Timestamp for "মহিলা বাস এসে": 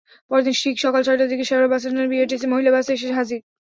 2.53-3.17